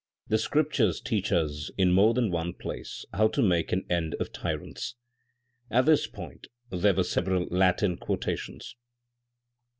[0.29, 4.33] The scriptures teach us in more than one place how to make an end of
[4.33, 4.95] tyrants"
[5.69, 8.75] (at this point there were several Latin quotations).